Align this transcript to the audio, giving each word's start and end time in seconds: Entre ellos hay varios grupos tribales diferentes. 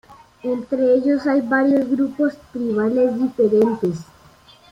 Entre 0.41 0.95
ellos 0.95 1.27
hay 1.27 1.41
varios 1.41 1.87
grupos 1.87 2.33
tribales 2.51 3.15
diferentes. 3.19 3.99